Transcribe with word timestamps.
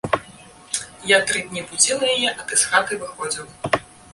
Я 1.09 1.17
тры 1.31 1.39
дні 1.51 1.63
будзіла 1.73 2.05
яе, 2.15 2.29
а 2.39 2.49
ты 2.53 2.61
з 2.63 2.73
хаты 2.73 2.93
выходзіў. 3.03 3.45